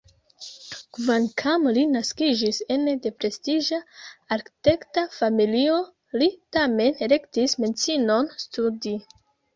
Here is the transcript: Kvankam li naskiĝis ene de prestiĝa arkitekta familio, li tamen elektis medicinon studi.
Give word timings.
Kvankam 0.97 1.67
li 1.75 1.81
naskiĝis 1.89 2.61
ene 2.77 2.95
de 3.03 3.11
prestiĝa 3.19 3.79
arkitekta 4.37 5.03
familio, 5.19 5.77
li 6.23 6.31
tamen 6.59 6.99
elektis 7.09 7.57
medicinon 7.65 8.33
studi. 8.47 8.97